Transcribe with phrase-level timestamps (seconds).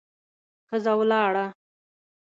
[0.69, 1.45] ښځه ولاړه.